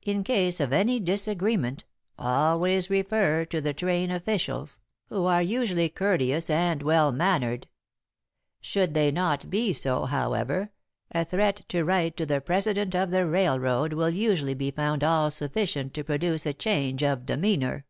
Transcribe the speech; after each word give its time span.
In 0.00 0.24
case 0.24 0.58
of 0.58 0.72
any 0.72 0.98
disagreement, 0.98 1.84
always 2.18 2.88
refer 2.88 3.44
to 3.44 3.60
the 3.60 3.74
train 3.74 4.10
officials, 4.10 4.78
who 5.10 5.26
are 5.26 5.42
usually 5.42 5.90
courteous 5.90 6.48
and 6.48 6.82
well 6.82 7.12
mannered. 7.12 7.66
Should 8.62 8.94
they 8.94 9.10
not 9.10 9.50
be 9.50 9.74
so, 9.74 10.06
however, 10.06 10.70
a 11.10 11.26
threat 11.26 11.56
to 11.68 11.84
write 11.84 12.16
to 12.16 12.24
the 12.24 12.40
President 12.40 12.94
of 12.96 13.10
the 13.10 13.26
railroad 13.26 13.92
will 13.92 14.08
usually 14.08 14.54
be 14.54 14.70
found 14.70 15.04
all 15.04 15.30
sufficient 15.30 15.92
to 15.92 16.04
produce 16.04 16.46
a 16.46 16.54
change 16.54 17.02
of 17.02 17.26
demeanour. 17.26 17.84